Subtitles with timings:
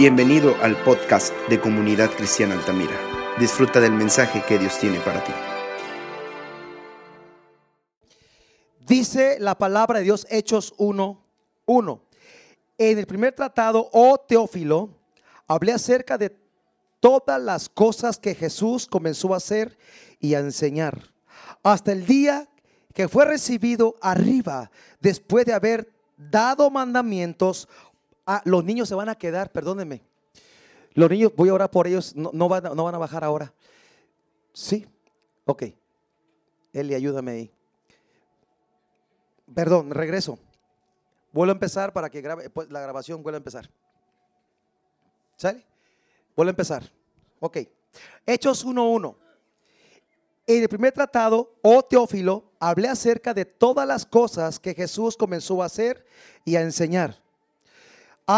[0.00, 2.98] Bienvenido al podcast de Comunidad Cristiana Altamira.
[3.38, 5.32] Disfruta del mensaje que Dios tiene para ti.
[8.86, 11.22] Dice la palabra de Dios, Hechos 1,
[11.66, 12.02] 1.
[12.78, 14.88] En el primer tratado, oh Teófilo,
[15.46, 16.34] hablé acerca de
[17.00, 19.76] todas las cosas que Jesús comenzó a hacer
[20.18, 21.12] y a enseñar,
[21.62, 22.48] hasta el día
[22.94, 27.68] que fue recibido arriba, después de haber dado mandamientos
[28.32, 30.04] Ah, los niños se van a quedar, perdónenme.
[30.94, 33.52] Los niños, voy a orar por ellos, no, van, no van a bajar ahora.
[34.52, 34.86] Sí,
[35.46, 35.64] ok.
[36.72, 37.52] Eli, ayúdame ahí.
[39.52, 40.38] Perdón, regreso.
[41.32, 42.22] Vuelvo a empezar para que
[42.54, 43.68] pues, la grabación vuelva a empezar.
[45.36, 45.66] ¿Sale?
[46.36, 46.84] Vuelvo a empezar.
[47.40, 47.58] Ok.
[48.26, 49.16] Hechos 1.1.
[50.46, 55.64] En el primer tratado, oh Teófilo, hablé acerca de todas las cosas que Jesús comenzó
[55.64, 56.06] a hacer
[56.44, 57.20] y a enseñar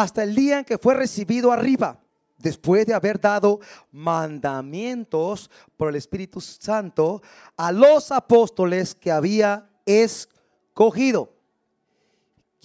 [0.00, 2.00] hasta el día en que fue recibido arriba,
[2.38, 7.20] después de haber dado mandamientos por el Espíritu Santo
[7.58, 11.34] a los apóstoles que había escogido.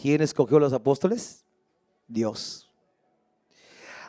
[0.01, 1.43] ¿Quién escogió a los apóstoles?
[2.07, 2.71] Dios.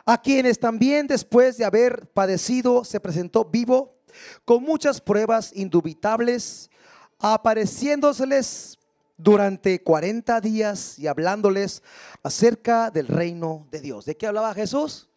[0.05, 3.97] A quienes también después de haber padecido se presentó vivo
[4.45, 6.71] con muchas pruebas indubitables,
[7.19, 8.78] apareciéndoseles
[9.19, 11.83] durante 40 días y hablándoles
[12.23, 14.05] acerca del reino de Dios.
[14.05, 15.09] ¿De qué hablaba Jesús?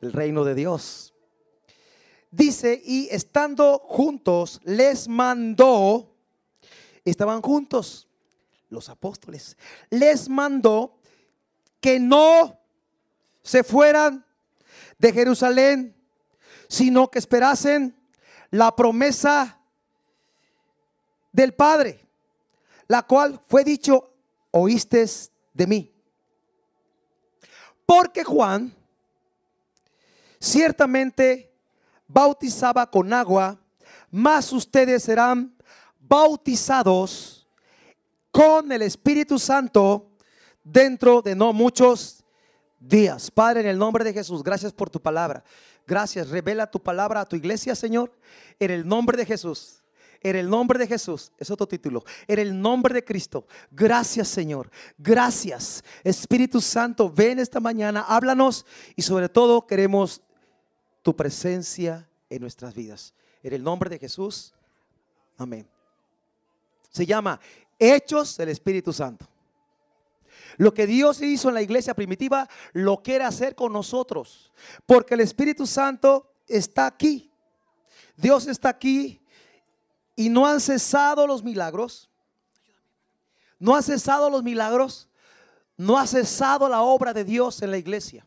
[0.00, 1.12] Del reino de Dios.
[2.30, 6.16] Dice, y estando juntos, les mandó,
[7.04, 8.08] estaban juntos
[8.70, 9.56] los apóstoles,
[9.90, 10.98] les mandó
[11.80, 12.58] que no
[13.42, 14.24] se fueran
[14.98, 15.96] de Jerusalén,
[16.68, 17.96] sino que esperasen
[18.50, 19.60] la promesa
[21.32, 22.03] del Padre
[22.88, 24.12] la cual fue dicho,
[24.50, 25.06] oíste
[25.52, 25.92] de mí.
[27.86, 28.74] Porque Juan
[30.38, 31.52] ciertamente
[32.06, 33.58] bautizaba con agua,
[34.10, 35.54] mas ustedes serán
[35.98, 37.46] bautizados
[38.30, 40.10] con el Espíritu Santo
[40.62, 42.24] dentro de no muchos
[42.78, 43.30] días.
[43.30, 45.44] Padre, en el nombre de Jesús, gracias por tu palabra.
[45.86, 48.12] Gracias, revela tu palabra a tu iglesia, Señor,
[48.58, 49.83] en el nombre de Jesús.
[50.24, 52.02] En el nombre de Jesús, es otro título.
[52.26, 53.46] En el nombre de Cristo.
[53.70, 54.70] Gracias Señor.
[54.96, 55.84] Gracias.
[56.02, 58.64] Espíritu Santo, ven esta mañana, háblanos
[58.96, 60.22] y sobre todo queremos
[61.02, 63.12] tu presencia en nuestras vidas.
[63.42, 64.54] En el nombre de Jesús.
[65.36, 65.68] Amén.
[66.90, 67.38] Se llama
[67.78, 69.28] Hechos del Espíritu Santo.
[70.56, 74.50] Lo que Dios hizo en la iglesia primitiva lo quiere hacer con nosotros.
[74.86, 77.30] Porque el Espíritu Santo está aquí.
[78.16, 79.20] Dios está aquí
[80.16, 82.10] y no han cesado los milagros.
[83.58, 85.08] No ha cesado los milagros.
[85.76, 88.26] No ha cesado la obra de Dios en la iglesia.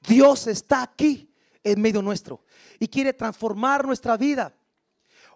[0.00, 1.32] Dios está aquí
[1.62, 2.44] en medio nuestro
[2.78, 4.54] y quiere transformar nuestra vida.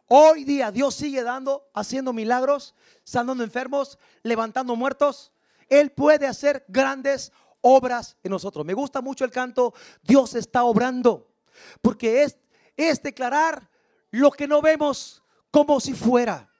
[0.09, 5.33] Hoy día Dios sigue dando, haciendo milagros, sanando enfermos, levantando muertos.
[5.69, 8.67] Él puede hacer grandes obras en nosotros.
[8.67, 9.73] Me gusta mucho el canto,
[10.03, 11.33] Dios está obrando,
[11.81, 12.37] porque es,
[12.77, 13.71] es declarar
[14.11, 15.24] lo que no vemos
[15.55, 16.51] como si fuera.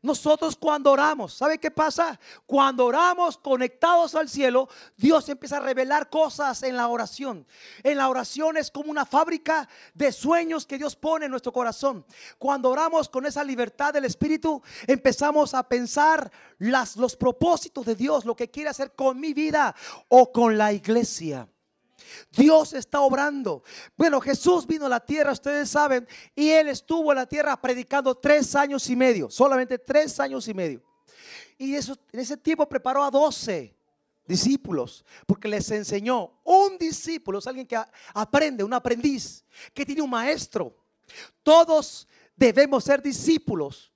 [0.00, 2.20] Nosotros cuando oramos, ¿sabe qué pasa?
[2.46, 7.44] Cuando oramos conectados al cielo, Dios empieza a revelar cosas en la oración.
[7.82, 12.06] En la oración es como una fábrica de sueños que Dios pone en nuestro corazón.
[12.38, 18.24] Cuando oramos con esa libertad del Espíritu, empezamos a pensar las, los propósitos de Dios,
[18.24, 19.74] lo que quiere hacer con mi vida
[20.06, 21.48] o con la iglesia.
[22.30, 23.62] Dios está obrando.
[23.96, 28.14] Bueno, Jesús vino a la tierra, ustedes saben, y él estuvo en la tierra predicando
[28.14, 30.82] tres años y medio, solamente tres años y medio.
[31.56, 33.74] Y eso, en ese tiempo preparó a doce
[34.28, 36.40] discípulos, porque les enseñó.
[36.44, 37.80] Un discípulo es alguien que
[38.14, 40.76] aprende, un aprendiz, que tiene un maestro.
[41.42, 43.90] Todos debemos ser discípulos.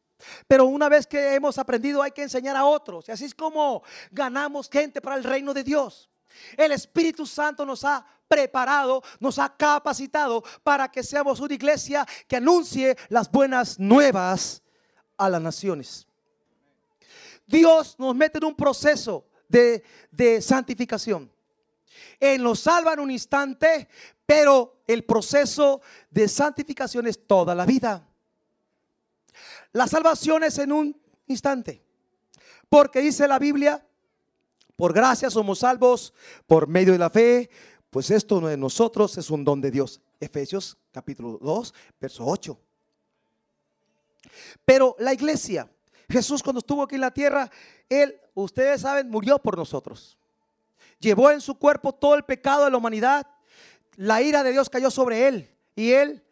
[0.46, 3.08] Pero una vez que hemos aprendido hay que enseñar a otros.
[3.08, 6.08] Y así es como ganamos gente para el reino de Dios.
[6.56, 12.36] El Espíritu Santo nos ha preparado, nos ha capacitado para que seamos una iglesia que
[12.36, 14.62] anuncie las buenas nuevas
[15.16, 16.06] a las naciones.
[17.46, 21.30] Dios nos mete en un proceso de, santificación.
[22.18, 23.88] Él nos salva en un instante,
[24.24, 28.08] pero el proceso de santificación es toda la vida.
[29.72, 31.82] La salvación es en un instante.
[32.68, 33.84] Porque dice la Biblia
[34.82, 36.12] por gracia somos salvos
[36.44, 37.48] por medio de la fe,
[37.88, 40.00] pues esto de nosotros, es un don de Dios.
[40.18, 42.58] Efesios capítulo 2, verso 8.
[44.64, 45.70] Pero la iglesia,
[46.10, 47.48] Jesús cuando estuvo aquí en la tierra,
[47.88, 50.18] Él, ustedes saben, murió por nosotros.
[50.98, 53.24] Llevó en su cuerpo todo el pecado de la humanidad
[53.94, 56.24] la ira de Dios cayó sobre él y él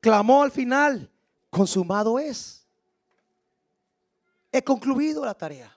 [0.00, 1.08] clamó al final,
[1.48, 2.66] consumado es.
[4.50, 5.73] He concluido la tarea.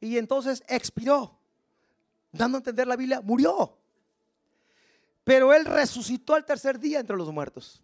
[0.00, 1.38] Y entonces expiró,
[2.32, 3.76] dando a entender la Biblia, murió.
[5.24, 7.82] Pero él resucitó al tercer día entre los muertos.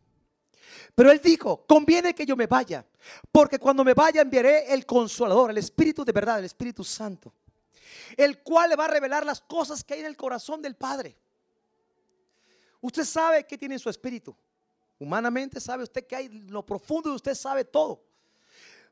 [0.95, 2.85] Pero él dijo, conviene que yo me vaya,
[3.31, 7.33] porque cuando me vaya enviaré el consolador, el Espíritu de verdad, el Espíritu Santo,
[8.17, 11.17] el cual le va a revelar las cosas que hay en el corazón del Padre.
[12.81, 14.37] Usted sabe que tiene su espíritu.
[14.99, 18.06] Humanamente sabe usted que hay lo profundo de usted sabe todo.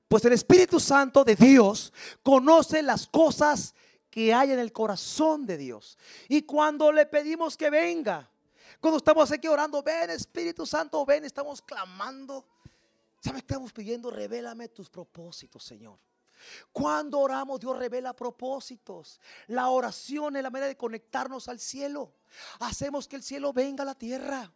[0.09, 1.93] Pues el Espíritu Santo de Dios
[2.23, 3.75] conoce las cosas
[4.11, 5.99] que hay en el corazón de Dios.
[6.29, 8.31] Y cuando le pedimos que venga,
[8.81, 12.47] cuando estamos aquí orando, ven Espíritu Santo, ven, estamos clamando.
[13.21, 14.11] ¿Sabe qué estamos pidiendo?
[14.11, 15.99] Revélame tus propósitos, Señor.
[16.73, 19.21] Cuando oramos, Dios revela propósitos.
[19.47, 22.13] La oración es la manera de conectarnos al cielo.
[22.61, 24.53] Hacemos que el cielo venga a la tierra.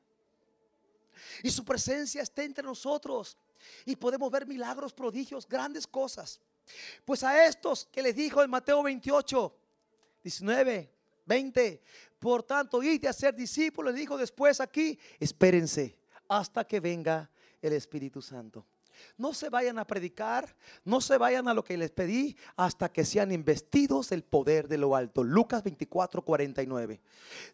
[1.43, 3.37] Y su presencia esté entre nosotros.
[3.84, 6.40] Y podemos ver milagros, prodigios, grandes cosas.
[7.05, 9.56] Pues a estos que les dijo en Mateo 28,
[10.22, 10.93] 19,
[11.25, 11.82] 20,
[12.19, 17.31] por tanto, id a ser discípulos, dijo después aquí, espérense hasta que venga
[17.62, 18.66] el Espíritu Santo.
[19.16, 23.04] No se vayan a predicar, no se vayan a lo que les pedí hasta que
[23.04, 25.22] sean investidos del poder de lo alto.
[25.22, 27.00] Lucas 24, 49.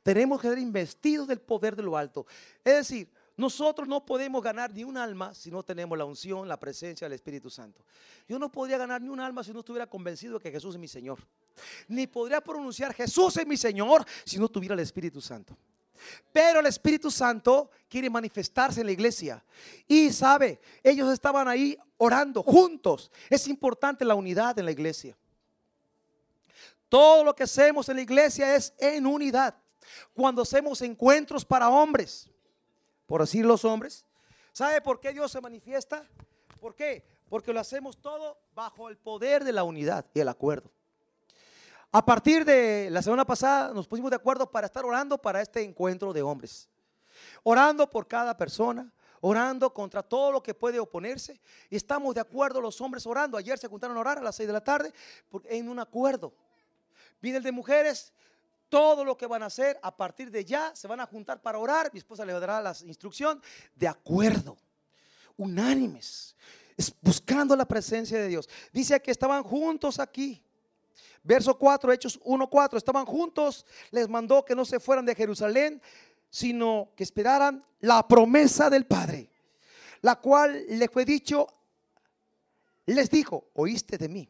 [0.03, 2.27] Tenemos que ser investidos del poder de lo alto.
[2.65, 6.59] Es decir, nosotros no podemos ganar ni un alma si no tenemos la unción, la
[6.59, 7.85] presencia del Espíritu Santo.
[8.29, 10.81] Yo no podría ganar ni un alma si no estuviera convencido de que Jesús es
[10.81, 11.19] mi Señor.
[11.89, 15.57] Ni podría pronunciar Jesús es mi Señor si no tuviera el Espíritu Santo.
[16.33, 19.45] Pero el Espíritu Santo quiere manifestarse en la iglesia.
[19.89, 23.11] Y sabe, ellos estaban ahí orando juntos.
[23.29, 25.17] Es importante la unidad en la iglesia.
[26.89, 29.57] Todo lo que hacemos en la iglesia es en unidad.
[30.13, 32.31] Cuando hacemos encuentros para hombres,
[33.15, 34.05] por decir los hombres,
[34.53, 36.05] ¿sabe por qué Dios se manifiesta?
[36.59, 37.07] ¿Por qué?
[37.29, 40.69] Porque lo hacemos todo bajo el poder de la unidad y el acuerdo.
[41.93, 45.63] A partir de la semana pasada nos pusimos de acuerdo para estar orando para este
[45.63, 46.69] encuentro de hombres.
[47.45, 51.41] Orando por cada persona, orando contra todo lo que puede oponerse.
[51.71, 53.39] Y estamos de acuerdo los hombres orando.
[53.39, 54.93] Ayer se juntaron a orar a las 6 de la tarde
[55.45, 56.35] en un acuerdo.
[57.23, 58.13] Viene el de mujeres,
[58.75, 61.59] todo lo que van a hacer a partir de ya se van a juntar para
[61.59, 61.91] orar.
[61.93, 63.41] Mi esposa le dará la instrucción
[63.73, 64.59] de acuerdo,
[65.37, 66.35] unánimes,
[67.01, 68.49] buscando la presencia de Dios.
[68.73, 70.43] Dice que estaban juntos aquí.
[71.23, 75.81] Verso 4, Hechos 1, 4, estaban juntos, les mandó que no se fueran de Jerusalén,
[76.29, 79.31] sino que esperaran la promesa del Padre,
[80.01, 81.47] la cual le fue dicho,
[82.87, 84.29] les dijo, oíste de mí.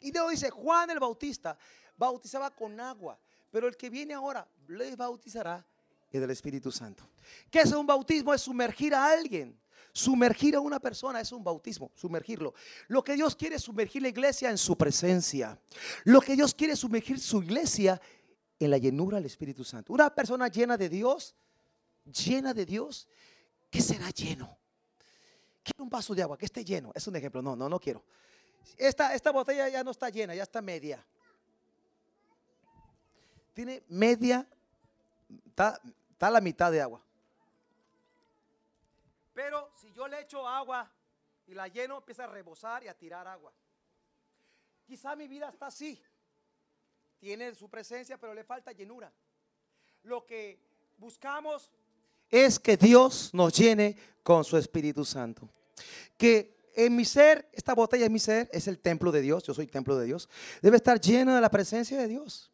[0.00, 1.58] Y luego dice, Juan el Bautista
[1.94, 3.18] bautizaba con agua,
[3.54, 5.64] pero el que viene ahora les bautizará
[6.10, 7.08] en el Espíritu Santo.
[7.48, 8.34] ¿Qué es un bautismo?
[8.34, 9.56] Es sumergir a alguien.
[9.92, 12.52] Sumergir a una persona es un bautismo, sumergirlo.
[12.88, 15.56] Lo que Dios quiere es sumergir la iglesia en su presencia.
[16.02, 18.00] Lo que Dios quiere es sumergir su iglesia
[18.58, 19.92] en la llenura del Espíritu Santo.
[19.92, 21.36] Una persona llena de Dios,
[22.06, 23.06] llena de Dios,
[23.70, 24.58] ¿qué será lleno?
[25.62, 26.90] Quiero un vaso de agua que esté lleno.
[26.92, 27.40] Es un ejemplo.
[27.40, 28.02] No, no, no quiero.
[28.76, 31.06] Esta, esta botella ya no está llena, ya está media.
[33.54, 34.46] Tiene media,
[35.46, 35.80] está,
[36.20, 37.00] la mitad de agua.
[39.32, 40.90] Pero si yo le echo agua
[41.46, 43.52] y la lleno, empieza a rebosar y a tirar agua.
[44.86, 46.00] Quizá mi vida está así.
[47.20, 49.12] Tiene su presencia, pero le falta llenura.
[50.02, 50.58] Lo que
[50.98, 51.70] buscamos
[52.30, 55.48] es que Dios nos llene con su Espíritu Santo.
[56.18, 59.54] Que en mi ser, esta botella es mi ser, es el templo de Dios, yo
[59.54, 60.28] soy templo de Dios,
[60.60, 62.50] debe estar lleno de la presencia de Dios.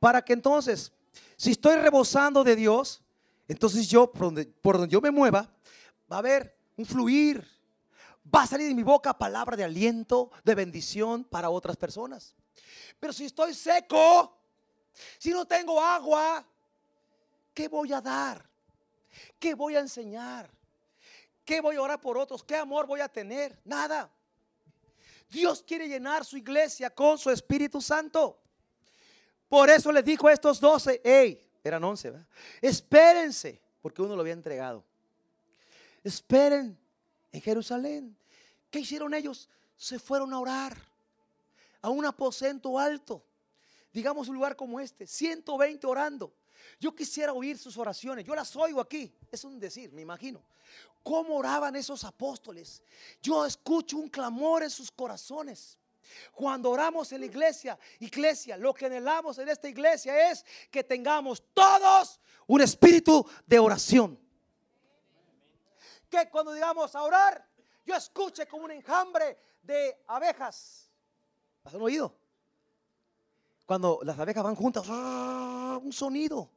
[0.00, 0.92] Para que entonces,
[1.36, 3.02] si estoy rebosando de Dios,
[3.48, 5.50] entonces yo, por donde, por donde yo me mueva,
[6.10, 7.46] va a haber un fluir.
[8.34, 12.34] Va a salir de mi boca palabra de aliento, de bendición para otras personas.
[12.98, 14.38] Pero si estoy seco,
[15.18, 16.44] si no tengo agua,
[17.52, 18.48] ¿qué voy a dar?
[19.38, 20.50] ¿Qué voy a enseñar?
[21.44, 22.42] ¿Qué voy a orar por otros?
[22.42, 23.60] ¿Qué amor voy a tener?
[23.64, 24.10] Nada.
[25.28, 28.40] Dios quiere llenar su iglesia con su Espíritu Santo.
[29.48, 32.12] Por eso les dijo a estos doce, hey, eran once,
[32.60, 34.84] espérense, porque uno lo había entregado
[36.04, 36.78] esperen
[37.32, 38.16] en Jerusalén.
[38.70, 39.48] ¿Qué hicieron ellos?
[39.76, 40.76] Se fueron a orar
[41.80, 43.24] a un aposento alto.
[43.92, 46.34] Digamos un lugar como este, 120 orando.
[46.78, 48.24] Yo quisiera oír sus oraciones.
[48.24, 49.12] Yo las oigo aquí.
[49.30, 50.42] Es un decir, me imagino.
[51.02, 52.82] ¿Cómo oraban esos apóstoles?
[53.22, 55.78] Yo escucho un clamor en sus corazones.
[56.32, 61.42] Cuando oramos en la iglesia, iglesia, lo que anhelamos en esta iglesia es que tengamos
[61.52, 64.18] todos un espíritu de oración.
[66.08, 67.46] Que cuando digamos a orar,
[67.84, 70.90] yo escuche como un enjambre de abejas.
[71.64, 72.14] ¿Has oído?
[73.66, 76.50] Cuando las abejas van juntas, un sonido.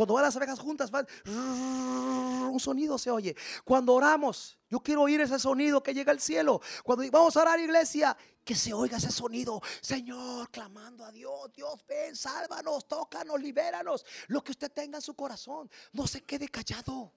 [0.00, 3.36] Cuando van las abejas juntas, van, un sonido se oye.
[3.66, 6.62] Cuando oramos, yo quiero oír ese sonido que llega al cielo.
[6.82, 9.60] Cuando vamos a orar, iglesia, que se oiga ese sonido.
[9.82, 14.06] Señor, clamando a Dios, Dios, ven, sálvanos, tócanos, libéranos.
[14.28, 17.12] Lo que usted tenga en su corazón, no se quede callado.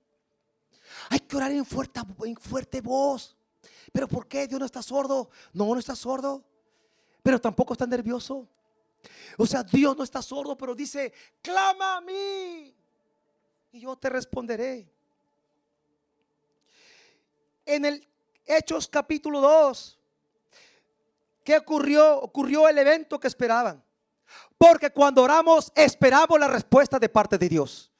[1.09, 3.37] Hay que orar en fuerte, en fuerte voz.
[3.93, 5.29] Pero ¿por qué Dios no está sordo?
[5.53, 6.43] No, no está sordo.
[7.21, 8.45] Pero tampoco está nervioso.
[9.37, 12.75] O sea, Dios no está sordo, pero dice, clama a mí
[13.71, 14.87] y yo te responderé.
[17.65, 18.07] En el
[18.45, 19.99] Hechos capítulo 2,
[21.43, 22.19] ¿qué ocurrió?
[22.19, 23.83] Ocurrió el evento que esperaban.
[24.57, 27.91] Porque cuando oramos, esperamos la respuesta de parte de Dios.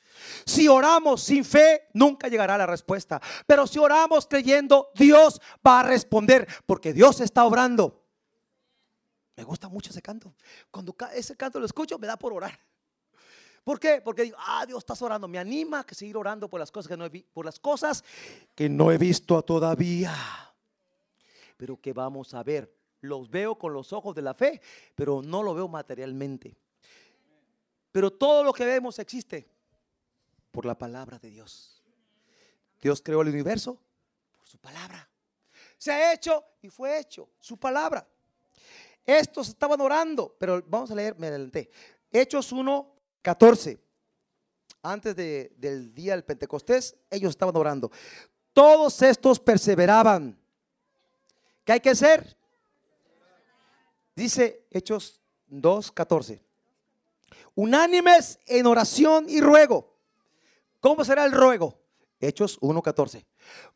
[0.46, 3.22] Si oramos sin fe, nunca llegará la respuesta.
[3.46, 8.03] Pero si oramos creyendo, Dios va a responder, porque Dios está obrando.
[9.36, 10.34] Me gusta mucho ese canto.
[10.70, 12.60] Cuando ese canto lo escucho, me da por orar.
[13.64, 14.02] ¿Por qué?
[14.02, 15.28] Porque digo, ah, Dios estás orando.
[15.28, 18.04] Me anima a seguir orando por las cosas que no he, por las cosas
[18.56, 20.14] que no he visto todavía.
[21.58, 22.72] Pero que vamos a ver.
[23.02, 24.62] Los veo con los ojos de la fe,
[24.96, 26.56] pero no lo veo materialmente.
[27.92, 29.46] Pero todo lo que vemos existe
[30.52, 31.84] por la palabra de Dios.
[32.82, 33.78] Dios creó el universo
[34.38, 35.10] por su palabra.
[35.78, 38.08] Se ha hecho y fue hecho su palabra.
[39.06, 41.70] Estos estaban orando, pero vamos a leer, me adelanté.
[42.12, 43.80] Hechos 1, 14.
[44.82, 47.92] Antes del día del Pentecostés, ellos estaban orando.
[48.54, 50.38] Todos estos perseveraban.
[51.64, 52.38] ¿Qué hay que hacer?
[54.16, 56.44] Dice Hechos 2, 14.
[57.56, 59.96] Unánimes en oración y ruego.
[60.80, 61.80] ¿Cómo será el ruego?
[62.20, 63.26] Hechos 1.14.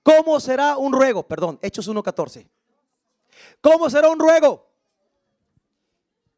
[0.04, 1.28] ¿Cómo será un ruego?
[1.28, 2.48] Perdón, Hechos 1.14.
[3.62, 4.67] ¿Cómo será un ruego?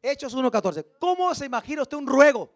[0.02, 0.86] Hechos 1.14.
[0.98, 2.50] ¿Cómo se imagina usted un ruego?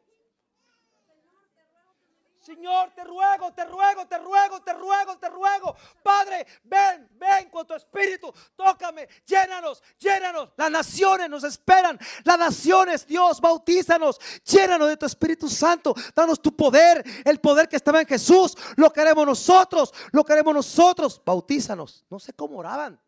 [2.45, 5.77] Señor, te ruego, te ruego, te ruego, te ruego, te ruego.
[6.03, 8.31] Padre, ven, ven con tu espíritu.
[8.55, 10.51] Tócame, llénanos, llénanos.
[10.59, 11.99] Las naciones nos esperan.
[12.23, 14.21] Las naciones, Dios, bautízanos.
[14.45, 15.95] Llénanos de tu Espíritu Santo.
[16.15, 18.55] Danos tu poder, el poder que estaba en Jesús.
[18.77, 21.23] Lo queremos nosotros, lo queremos nosotros.
[21.25, 22.05] Bautízanos.
[22.11, 23.01] No sé cómo oraban.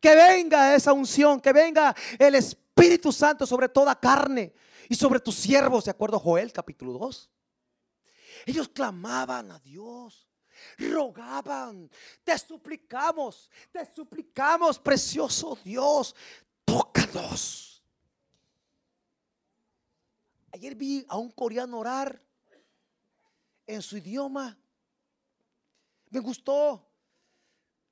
[0.00, 4.54] Que venga esa unción, que venga el Espíritu Santo sobre toda carne
[4.88, 7.30] y sobre tus siervos, de acuerdo a Joel capítulo 2.
[8.46, 10.26] Ellos clamaban a Dios,
[10.78, 11.90] rogaban,
[12.24, 16.16] te suplicamos, te suplicamos, precioso Dios,
[16.64, 17.84] tócanos.
[20.52, 22.20] Ayer vi a un coreano orar
[23.66, 24.58] en su idioma.
[26.10, 26.86] Me gustó.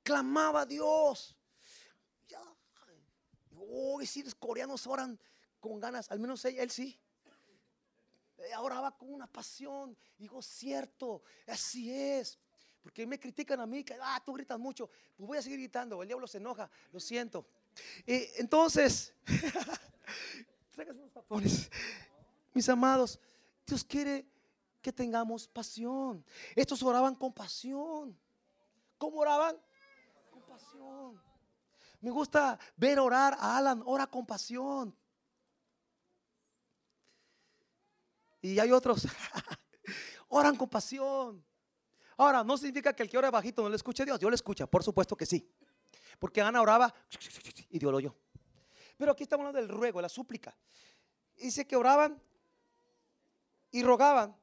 [0.03, 1.38] Clamaba a Dios.
[3.71, 5.19] Oh, si los coreanos oran
[5.59, 6.99] con ganas, al menos él, sí.
[8.55, 9.95] Ahora va con una pasión.
[10.17, 12.39] Digo, cierto, así es.
[12.81, 14.89] Porque me critican a mí, que ah, tú gritas mucho.
[15.15, 17.45] Pues voy a seguir gritando, el diablo se enoja, lo siento.
[18.05, 19.13] entonces,
[21.29, 21.69] unos.
[22.53, 23.19] Mis amados,
[23.65, 24.25] Dios quiere
[24.81, 26.25] que tengamos pasión.
[26.55, 28.17] Estos oraban con pasión.
[28.97, 29.57] ¿Cómo oraban?
[30.31, 31.28] Con pasión.
[32.01, 34.95] Me gusta ver orar a Alan, ora con pasión.
[38.41, 39.05] Y hay otros,
[40.29, 41.43] oran con pasión.
[42.17, 44.19] Ahora, no significa que el que ora bajito no le escuche a Dios.
[44.19, 45.49] Dios le escucha, por supuesto que sí.
[46.19, 46.93] Porque Ana oraba
[47.69, 48.15] y Dios lo oyó.
[48.97, 50.55] Pero aquí estamos hablando del ruego, la súplica.
[51.37, 52.21] Dice que oraban
[53.71, 54.35] y rogaban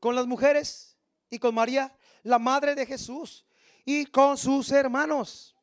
[0.00, 0.96] con las mujeres
[1.28, 3.44] y con María, la madre de Jesús,
[3.84, 5.55] y con sus hermanos.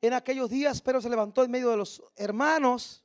[0.00, 3.04] En aquellos días, pero se levantó en medio de los hermanos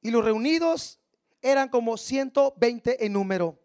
[0.00, 0.98] y los reunidos
[1.42, 3.58] eran como 120 en número.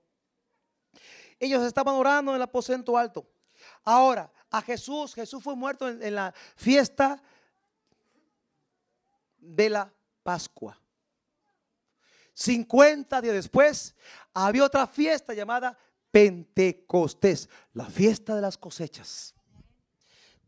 [1.39, 3.27] Ellos estaban orando en el aposento alto.
[3.83, 7.21] Ahora, a Jesús, Jesús fue muerto en, la fiesta
[9.37, 10.79] de la Pascua.
[12.33, 13.95] 50 días después,
[14.33, 15.77] había otra fiesta llamada
[16.11, 19.35] Pentecostés, la fiesta de las cosechas.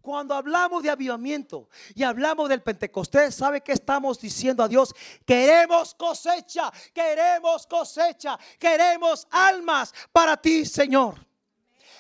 [0.06, 4.94] Cuando hablamos de avivamiento y hablamos del Pentecostés, ¿sabe qué estamos diciendo a Dios?
[5.26, 11.16] Queremos cosecha, queremos cosecha, queremos almas para ti, Señor.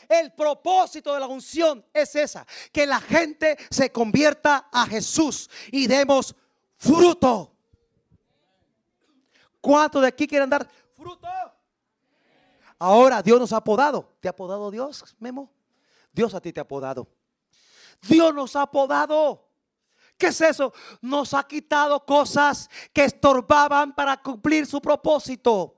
[0.08, 5.88] El propósito de la unción es esa, que la gente se convierta a Jesús y
[5.88, 6.36] demos
[6.78, 7.56] fruto.
[9.60, 11.28] ¿Cuántos de aquí quieren dar fruto?
[12.78, 14.14] Ahora Dios nos ha podado.
[14.20, 15.52] ¿Te ha podado Dios, Memo?
[16.14, 17.15] Dios a ti te ha podado.
[18.02, 19.46] Dios nos ha podado.
[20.18, 20.74] ¿Qué es eso?
[21.02, 25.76] Nos ha quitado cosas que estorbaban para cumplir su propósito.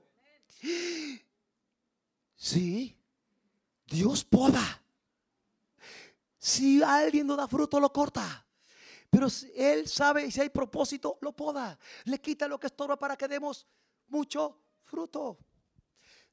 [2.36, 2.96] Sí,
[3.86, 4.82] Dios poda.
[6.38, 8.46] Si alguien no da fruto, lo corta.
[9.10, 11.78] Pero Él sabe si hay propósito, lo poda.
[12.04, 13.66] Le quita lo que estorba para que demos
[14.08, 15.38] mucho fruto.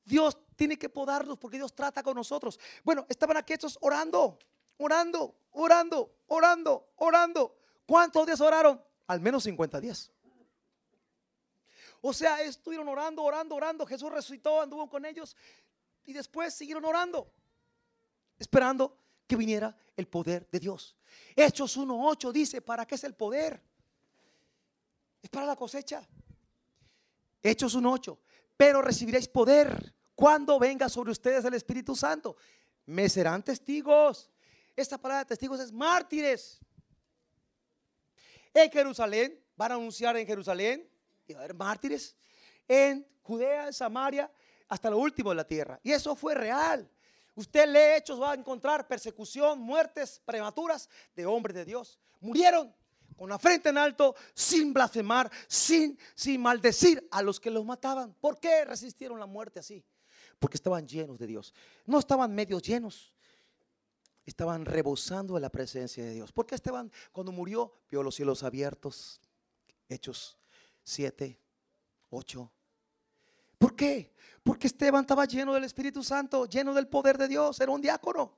[0.03, 2.59] Dios tiene que podarnos porque Dios trata con nosotros.
[2.83, 4.37] Bueno, estaban aquí estos orando,
[4.77, 7.57] orando, orando, orando, orando.
[7.85, 8.81] ¿Cuántos días oraron?
[9.07, 10.11] Al menos 50 días.
[12.01, 13.85] O sea, estuvieron orando, orando, orando.
[13.85, 15.35] Jesús resucitó, anduvo con ellos
[16.05, 17.31] y después siguieron orando,
[18.37, 20.95] esperando que viniera el poder de Dios.
[21.35, 23.61] Hechos 1.8 dice, ¿para qué es el poder?
[25.21, 26.07] Es para la cosecha.
[27.41, 28.17] Hechos 1.8,
[28.55, 32.37] pero recibiréis poder cuando venga sobre ustedes el Espíritu Santo.
[32.85, 34.29] Me serán testigos.
[34.75, 36.59] Esta palabra de testigos es mártires.
[38.53, 40.89] En Jerusalén, van a anunciar en Jerusalén,
[41.27, 42.15] y va a haber mártires.
[42.67, 44.31] En Judea, en Samaria,
[44.67, 45.79] hasta lo último de la tierra.
[45.83, 46.89] Y eso fue real.
[47.35, 51.99] Usted lee hechos, va a encontrar persecución, muertes prematuras de hombres de Dios.
[52.21, 52.73] Murieron
[53.17, 58.13] con la frente en alto, sin blasfemar, sin, sin maldecir a los que los mataban.
[58.13, 59.83] ¿Por qué resistieron la muerte así?
[60.39, 61.53] Porque estaban llenos de Dios.
[61.85, 63.13] No estaban medio llenos,
[64.25, 66.31] estaban rebosando de la presencia de Dios.
[66.31, 69.21] Porque Esteban cuando murió vio los cielos abiertos.
[69.87, 70.37] Hechos
[70.83, 71.39] 7,
[72.09, 72.51] 8.
[73.57, 74.13] ¿Por qué?
[74.43, 78.35] Porque Esteban estaba lleno del Espíritu Santo, lleno del poder de Dios, era un diácono.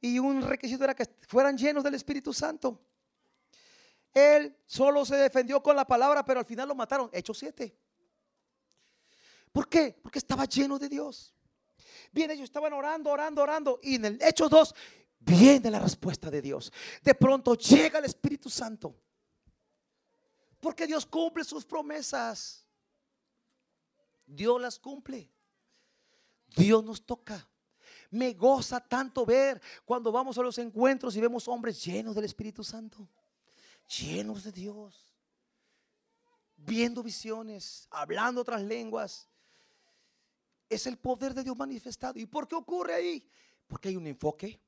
[0.00, 2.80] Y un requisito era que fueran llenos del Espíritu Santo.
[4.12, 7.10] Él solo se defendió con la palabra, pero al final lo mataron.
[7.12, 7.76] Hechos 7.
[9.50, 9.98] ¿Por qué?
[10.02, 11.33] Porque estaba lleno de Dios.
[12.14, 13.80] Bien, ellos estaban orando, orando, orando.
[13.82, 14.74] Y en el Hechos 2
[15.18, 16.72] viene la respuesta de Dios.
[17.02, 18.94] De pronto llega el Espíritu Santo.
[20.60, 22.64] Porque Dios cumple sus promesas.
[24.24, 25.28] Dios las cumple.
[26.54, 27.48] Dios nos toca.
[28.12, 32.62] Me goza tanto ver cuando vamos a los encuentros y vemos hombres llenos del Espíritu
[32.62, 33.08] Santo.
[33.98, 35.12] Llenos de Dios.
[36.54, 39.28] Viendo visiones, hablando otras lenguas.
[40.74, 42.18] Es el poder de Dios manifestado.
[42.18, 43.28] ¿Y por qué ocurre ahí?
[43.68, 44.60] Porque hay un enfoque.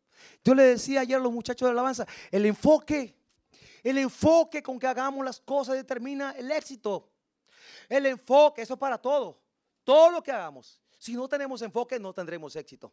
[0.44, 3.16] Yo le decía ayer a los muchachos de alabanza, el enfoque,
[3.82, 7.10] el enfoque con que hagamos las cosas determina el éxito.
[7.88, 9.40] El enfoque, eso es para todo.
[9.84, 10.80] Todo lo que hagamos.
[10.98, 12.92] Si no tenemos enfoque, no tendremos éxito.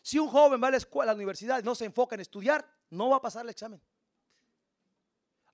[0.00, 2.20] Si un joven va a la escuela, a la universidad y no se enfoca en
[2.20, 3.80] estudiar, no va a pasar el examen.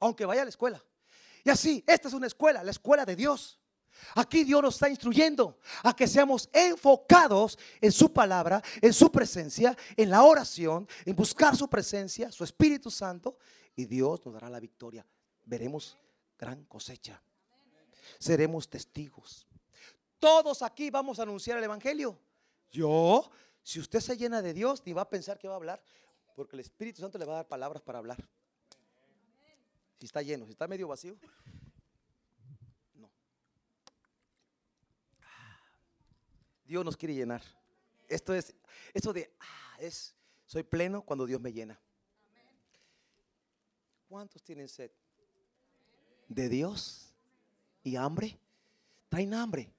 [0.01, 0.83] Aunque vaya a la escuela.
[1.45, 3.60] Y así, esta es una escuela, la escuela de Dios.
[4.14, 9.76] Aquí Dios nos está instruyendo a que seamos enfocados en su palabra, en su presencia,
[9.96, 13.38] en la oración, en buscar su presencia, su Espíritu Santo,
[13.76, 15.07] y Dios nos dará la victoria.
[15.44, 15.96] Veremos
[16.38, 17.22] gran cosecha.
[18.18, 19.46] Seremos testigos.
[20.18, 22.18] Todos aquí vamos a anunciar el Evangelio.
[22.70, 23.31] Yo,
[23.62, 25.83] si usted se llena de Dios, ni va a pensar que va a hablar,
[26.35, 28.18] porque el Espíritu Santo le va a dar palabras para hablar.
[29.98, 31.16] Si está lleno, si está medio vacío,
[36.71, 37.43] Dios nos quiere llenar.
[38.07, 38.55] Esto es,
[38.95, 40.15] esto de, ah, es,
[40.47, 41.77] soy pleno cuando Dios me llena.
[44.09, 44.93] ¿Cuántos tienen sed?
[46.29, 47.13] De Dios
[47.83, 48.39] y hambre.
[49.09, 49.75] Traen hambre.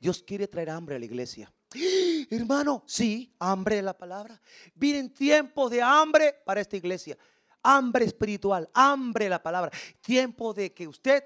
[0.00, 1.52] Dios quiere traer hambre a la iglesia.
[2.28, 4.42] Hermano, sí, hambre de la palabra.
[4.74, 7.16] Vienen tiempos de hambre para esta iglesia.
[7.62, 9.70] Hambre espiritual, hambre de la palabra.
[10.00, 11.22] Tiempo de que usted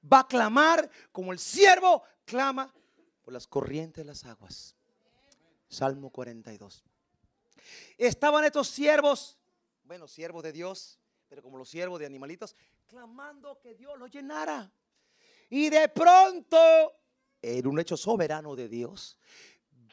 [0.00, 2.72] va a clamar como el siervo clama
[3.24, 4.74] por las corrientes de las aguas.
[5.68, 6.84] Salmo 42.
[7.96, 9.38] Estaban estos siervos,
[9.84, 12.54] bueno, siervos de Dios, pero como los siervos de animalitos,
[12.86, 14.70] clamando que Dios los llenara.
[15.48, 16.58] Y de pronto,
[17.40, 19.18] en un hecho soberano de Dios,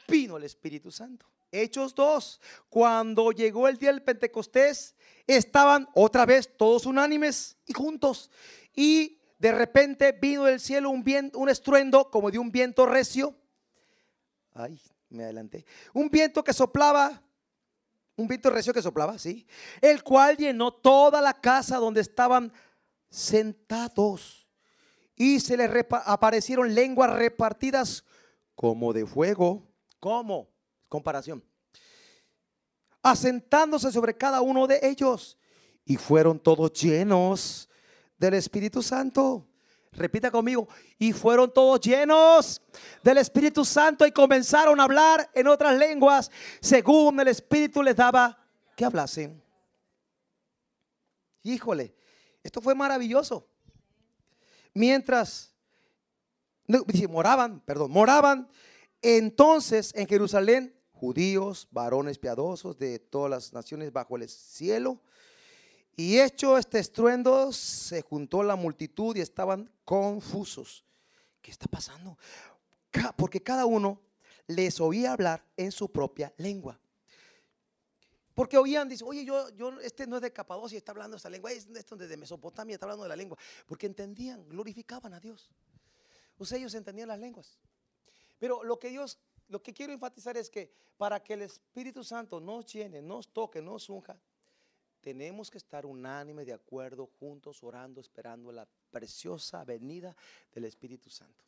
[0.06, 1.26] vino el Espíritu Santo.
[1.50, 4.94] Hechos 2, cuando llegó el día del Pentecostés,
[5.26, 8.30] estaban otra vez todos unánimes y juntos.
[8.74, 13.34] Y de repente vino del cielo un, viento, un estruendo como de un viento recio.
[14.54, 15.66] Ay, me adelanté.
[15.92, 17.20] Un viento que soplaba,
[18.14, 19.44] un viento recio que soplaba, sí.
[19.80, 22.52] El cual llenó toda la casa donde estaban
[23.10, 24.46] sentados.
[25.16, 28.04] Y se les aparecieron lenguas repartidas
[28.54, 29.66] como de fuego.
[29.98, 30.50] ¿Cómo?
[30.88, 31.42] Comparación.
[33.02, 35.36] asentándose sobre cada uno de ellos.
[35.84, 37.68] Y fueron todos llenos
[38.22, 39.44] del Espíritu Santo.
[39.90, 42.62] Repita conmigo, y fueron todos llenos
[43.02, 46.30] del Espíritu Santo y comenzaron a hablar en otras lenguas
[46.60, 48.38] según el Espíritu les daba
[48.74, 49.42] que hablasen.
[51.42, 51.94] Híjole,
[52.42, 53.46] esto fue maravilloso.
[54.72, 55.52] Mientras
[57.10, 58.48] moraban, perdón, moraban
[59.02, 65.02] entonces en Jerusalén judíos, varones piadosos de todas las naciones bajo el cielo.
[65.96, 70.84] Y hecho este estruendo, se juntó la multitud y estaban confusos.
[71.40, 72.16] ¿Qué está pasando?
[73.16, 74.00] Porque cada uno
[74.46, 76.78] les oía hablar en su propia lengua.
[78.34, 81.52] Porque oían, dice, oye, yo, yo, este no es de Capadocia, está hablando esta lengua,
[81.52, 83.36] este es de Mesopotamia, está hablando de la lengua.
[83.66, 85.50] Porque entendían, glorificaban a Dios.
[86.38, 87.58] O ellos entendían las lenguas.
[88.38, 92.40] Pero lo que Dios, lo que quiero enfatizar es que para que el Espíritu Santo
[92.40, 94.18] nos llene, nos toque, nos unja,
[95.02, 100.16] tenemos que estar unánime, de acuerdo, juntos, orando, esperando la preciosa venida
[100.54, 101.44] del Espíritu Santo.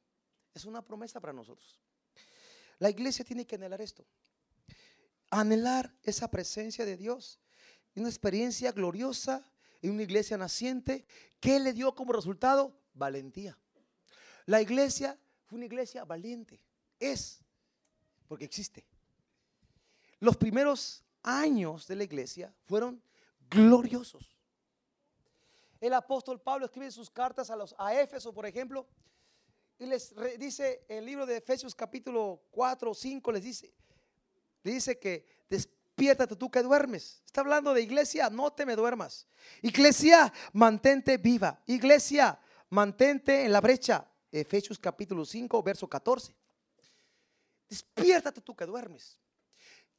[0.53, 1.81] Es una promesa para nosotros.
[2.81, 4.05] La iglesia tiene que anhelar esto.
[5.31, 7.39] Anhelar esa presencia de Dios.
[7.95, 9.49] Una experiencia gloriosa
[9.83, 11.07] en una iglesia naciente.
[11.39, 12.77] ¿Qué le dio como resultado?
[12.93, 13.57] Valentía.
[14.47, 16.61] La iglesia fue una iglesia valiente.
[16.99, 17.41] Es,
[18.27, 18.85] porque existe.
[20.19, 23.01] Los primeros años de la iglesia fueron
[23.51, 24.37] gloriosos.
[25.81, 28.87] El apóstol Pablo escribe sus cartas a los a Éfeso, por ejemplo,
[29.79, 33.75] y les dice el libro de Efesios capítulo 4 o 5 les dice
[34.65, 37.23] dice que despiértate tú que duermes.
[37.27, 39.27] Está hablando de iglesia, no te me duermas.
[39.63, 41.63] Iglesia, mantente viva.
[41.67, 44.09] Iglesia, mantente en la brecha.
[44.33, 46.35] Efesios capítulo 5, verso 14.
[47.69, 49.19] Despiértate tú que duermes.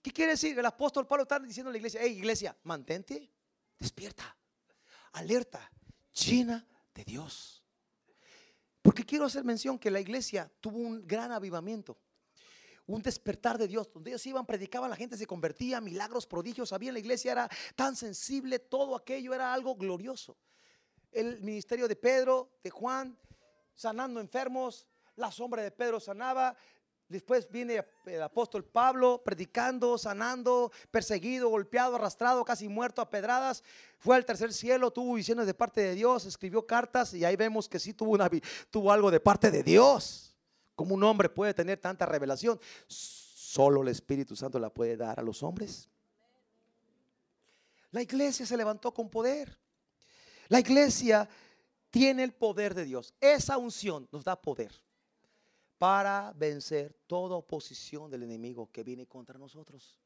[0.05, 0.59] ¿Qué quiere decir?
[0.59, 3.27] El apóstol Pablo está diciendo a la iglesia, hey iglesia, mantente
[3.79, 4.37] despierta,
[5.13, 5.67] alerta,
[6.13, 6.63] llena
[6.93, 7.63] de Dios.
[8.83, 11.97] Porque quiero hacer mención que la iglesia tuvo un gran avivamiento,
[12.85, 16.89] un despertar de Dios, donde ellos iban, predicaban, la gente se convertía, milagros, prodigios, había
[16.89, 20.37] en la iglesia, era tan sensible, todo aquello era algo glorioso.
[21.11, 23.17] El ministerio de Pedro, de Juan,
[23.73, 26.55] sanando enfermos, la sombra de Pedro sanaba,
[27.07, 33.63] Después viene el apóstol Pablo predicando, sanando, perseguido, golpeado, arrastrado, casi muerto a pedradas.
[33.99, 37.69] Fue al tercer cielo, tuvo visiones de parte de Dios, escribió cartas y ahí vemos
[37.69, 38.27] que sí tuvo, una,
[38.71, 40.35] tuvo algo de parte de Dios.
[40.75, 42.59] ¿Cómo un hombre puede tener tanta revelación?
[42.87, 45.87] Solo el Espíritu Santo la puede dar a los hombres.
[47.91, 49.57] La iglesia se levantó con poder.
[50.47, 51.29] La iglesia
[51.91, 53.13] tiene el poder de Dios.
[53.21, 54.84] Esa unción nos da poder
[55.77, 59.99] para vencer toda oposición del enemigo que viene contra nosotros.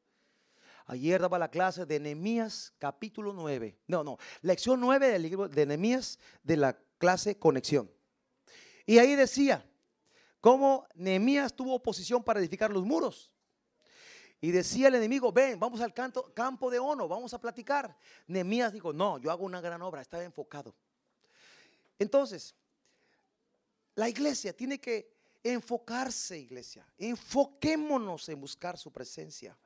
[0.86, 3.78] Ayer daba la clase de Nehemías capítulo 9.
[3.88, 7.92] No, no, lección 9 del libro de Nehemías de la clase Conexión.
[8.86, 9.64] Y ahí decía
[10.42, 13.32] cómo Nehemías tuvo oposición para edificar los muros.
[14.42, 17.96] Y decía el enemigo, ven, vamos al campo de Ono, vamos a platicar.
[18.26, 20.74] Nehemías dijo, no, yo hago una gran obra, estaba enfocado.
[22.00, 22.56] Entonces,
[23.96, 26.86] la iglesia tiene que enfocarse, iglesia.
[26.98, 29.58] Enfoquémonos en buscar su presencia.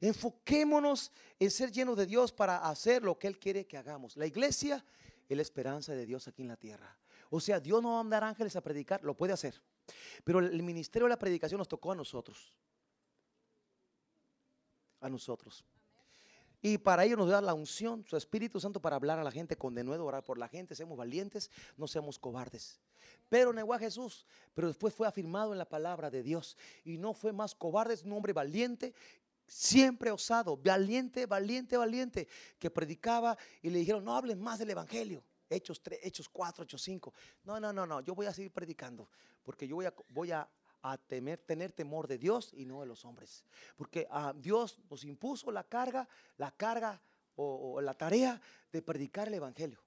[0.00, 4.16] Enfoquémonos en ser llenos de Dios para hacer lo que Él quiere que hagamos.
[4.16, 4.84] La iglesia
[5.28, 6.96] es la esperanza de Dios aquí en la tierra.
[7.30, 9.60] O sea, Dios no va a mandar ángeles a predicar, lo puede hacer.
[10.24, 12.56] Pero el ministerio de la predicación nos tocó a nosotros.
[15.00, 15.64] A nosotros.
[16.60, 19.56] Y para ello nos da la unción, su Espíritu Santo para hablar a la gente
[19.56, 22.80] con denuedo, orar por la gente, seamos valientes, no seamos cobardes.
[23.28, 27.14] Pero negó a Jesús, pero después fue afirmado en la palabra de Dios y no
[27.14, 28.94] fue más cobarde, es un hombre valiente,
[29.46, 35.24] siempre osado, valiente, valiente, valiente, que predicaba y le dijeron, no hables más del Evangelio.
[35.50, 37.14] Hechos 3, Hechos 4, Hechos 5.
[37.44, 39.08] No, no, no, no, yo voy a seguir predicando
[39.42, 40.48] porque yo voy a, voy a
[41.06, 43.44] tener temor de Dios y no de los hombres.
[43.76, 47.00] Porque a ah, Dios nos impuso la carga, la carga
[47.36, 48.40] o, la tarea
[48.72, 49.80] de predicar el Evangelio.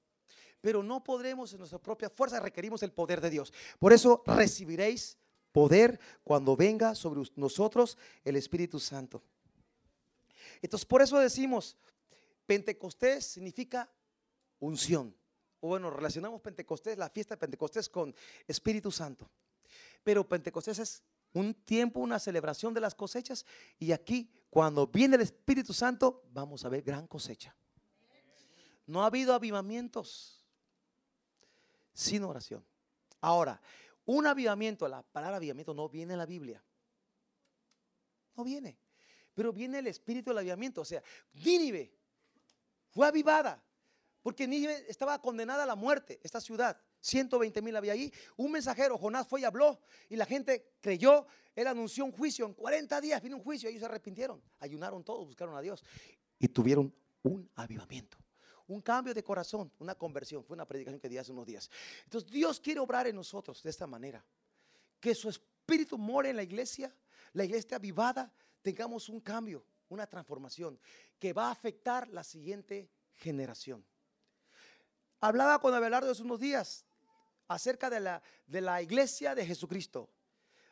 [0.61, 3.51] Pero no podremos en nuestra propia fuerza, requerimos el poder de Dios.
[3.79, 5.17] Por eso recibiréis
[5.51, 9.21] poder cuando venga sobre nosotros el Espíritu Santo.
[10.61, 11.75] Entonces, por eso decimos,
[12.45, 13.91] Pentecostés significa
[14.59, 15.15] unción.
[15.59, 18.15] O bueno, relacionamos Pentecostés, la fiesta de Pentecostés con
[18.47, 19.29] Espíritu Santo.
[20.03, 23.45] Pero Pentecostés es un tiempo, una celebración de las cosechas.
[23.79, 27.55] Y aquí, cuando viene el Espíritu Santo, vamos a ver gran cosecha.
[28.87, 30.40] No ha habido avivamientos
[31.93, 32.65] sin oración.
[33.21, 33.61] Ahora,
[34.05, 36.63] un avivamiento, la palabra avivamiento no viene en la Biblia.
[38.35, 38.77] No viene.
[39.33, 40.81] Pero viene el espíritu del avivamiento.
[40.81, 41.01] O sea,
[41.33, 41.93] Nínive
[42.89, 43.63] fue avivada.
[44.21, 46.79] Porque Nínive estaba condenada a la muerte, esta ciudad.
[46.99, 48.13] 120 mil había ahí.
[48.37, 49.79] Un mensajero, Jonás, fue y habló.
[50.09, 51.25] Y la gente creyó.
[51.55, 52.45] Él anunció un juicio.
[52.45, 53.69] En 40 días vino un juicio.
[53.69, 54.41] Ellos se arrepintieron.
[54.59, 55.83] Ayunaron todos, buscaron a Dios.
[56.37, 58.17] Y tuvieron un avivamiento.
[58.71, 60.45] Un cambio de corazón, una conversión.
[60.45, 61.69] Fue una predicación que di hace unos días.
[62.05, 64.23] Entonces Dios quiere obrar en nosotros de esta manera.
[64.97, 66.95] Que su espíritu more en la iglesia.
[67.33, 68.31] La iglesia avivada.
[68.61, 70.79] Tengamos un cambio, una transformación.
[71.19, 73.85] Que va a afectar la siguiente generación.
[75.19, 76.85] Hablaba con Abelardo hace unos días
[77.49, 80.09] acerca de la, de la iglesia de Jesucristo.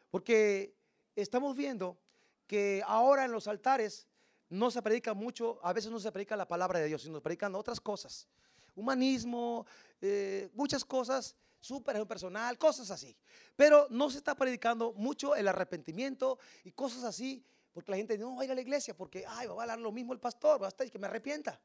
[0.09, 0.73] Porque
[1.17, 1.99] estamos viendo
[2.47, 4.07] que ahora en los altares
[4.49, 7.21] no se predica mucho, a veces no se predica la palabra de Dios, sino se
[7.21, 8.27] predican otras cosas.
[8.75, 9.65] Humanismo,
[10.01, 13.15] eh, muchas cosas, súper personal, cosas así.
[13.55, 18.35] Pero no se está predicando mucho el arrepentimiento y cosas así, porque la gente no
[18.35, 20.61] va a ir a la iglesia porque, ay, va a hablar lo mismo el pastor,
[20.61, 21.61] va a estar que me arrepienta.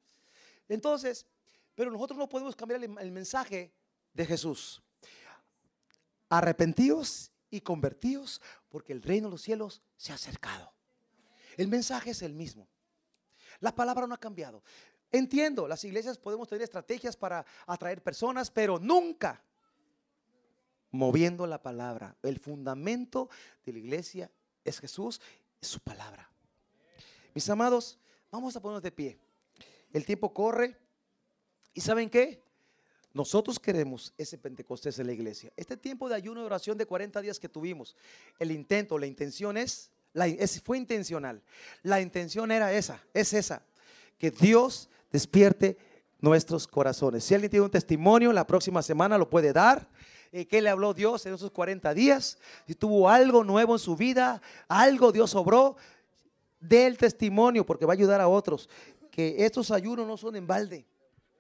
[0.68, 1.26] Entonces,
[1.74, 3.72] pero nosotros no podemos cambiar el, el mensaje
[4.12, 4.82] de Jesús.
[6.28, 10.72] Arrepentíos y convertíos porque el reino de los cielos se ha acercado.
[11.56, 12.68] El mensaje es el mismo.
[13.60, 14.62] La palabra no ha cambiado.
[15.10, 19.42] Entiendo, las iglesias podemos tener estrategias para atraer personas, pero nunca
[20.90, 22.16] moviendo la palabra.
[22.22, 23.28] El fundamento
[23.64, 24.30] de la iglesia
[24.64, 25.20] es Jesús,
[25.60, 26.28] es su palabra.
[27.34, 27.98] Mis amados,
[28.30, 29.18] vamos a ponernos de pie.
[29.92, 30.76] El tiempo corre.
[31.72, 32.42] ¿Y saben qué?
[33.12, 35.52] Nosotros queremos ese Pentecostés en la iglesia.
[35.56, 37.94] Este tiempo de ayuno y oración de 40 días que tuvimos,
[38.40, 40.26] el intento, la intención es, la,
[40.64, 41.42] fue intencional.
[41.82, 43.62] La intención era esa, es esa,
[44.16, 45.76] que Dios despierte
[46.20, 47.24] nuestros corazones.
[47.24, 49.86] Si alguien tiene un testimonio, la próxima semana lo puede dar.
[50.32, 52.38] Eh, ¿Qué le habló Dios en esos 40 días?
[52.66, 55.76] Si tuvo algo nuevo en su vida, algo Dios obró,
[56.60, 58.70] del testimonio porque va a ayudar a otros.
[59.10, 60.86] Que estos ayunos no son en balde.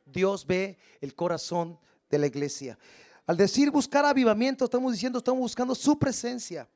[0.04, 1.78] Dios ve el corazón
[2.10, 2.78] de la iglesia.
[3.26, 6.68] Al decir buscar avivamiento, estamos diciendo, estamos buscando su presencia,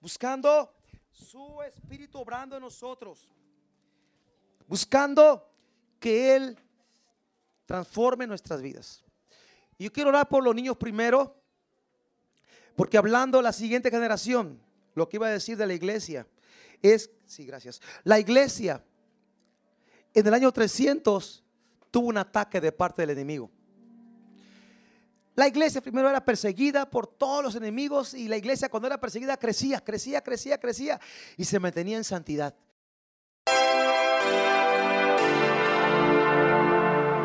[0.00, 0.72] buscando
[1.20, 3.28] su espíritu obrando en nosotros,
[4.66, 5.48] buscando
[5.98, 6.58] que Él
[7.66, 9.04] transforme nuestras vidas.
[9.78, 11.36] Yo quiero orar por los niños primero,
[12.74, 14.60] porque hablando la siguiente generación,
[14.94, 16.26] lo que iba a decir de la iglesia
[16.82, 18.84] es, sí, gracias, la iglesia
[20.14, 21.44] en el año 300
[21.90, 23.50] tuvo un ataque de parte del enemigo.
[25.40, 29.38] La iglesia primero era perseguida por todos los enemigos y la iglesia cuando era perseguida
[29.38, 31.00] crecía, crecía, crecía, crecía
[31.38, 32.54] y se mantenía en santidad.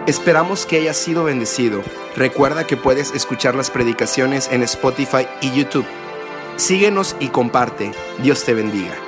[0.08, 1.84] Esperamos que hayas sido bendecido.
[2.16, 5.86] Recuerda que puedes escuchar las predicaciones en Spotify y YouTube.
[6.56, 7.92] Síguenos y comparte.
[8.24, 9.05] Dios te bendiga.